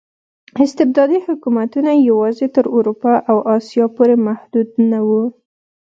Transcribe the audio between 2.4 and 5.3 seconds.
تر اروپا او اسیا پورې محدود نه وو.